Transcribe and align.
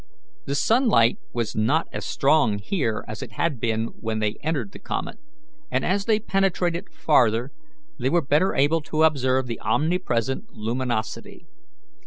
The 0.45 0.55
sunlight 0.55 1.19
was 1.31 1.55
not 1.55 1.87
as 1.91 2.05
strong 2.05 2.57
here 2.57 3.05
as 3.07 3.21
it 3.21 3.33
had 3.33 3.59
been 3.59 3.89
when 3.89 4.17
they 4.17 4.35
entered 4.41 4.71
the 4.71 4.79
comet, 4.79 5.19
and 5.69 5.85
as 5.85 6.05
they 6.05 6.17
penetrated 6.17 6.91
farther 6.91 7.51
they 7.99 8.09
were 8.09 8.21
better 8.23 8.55
able 8.55 8.81
to 8.81 9.03
observe 9.03 9.45
the 9.45 9.59
omnipresent 9.61 10.53
luminosity. 10.53 11.45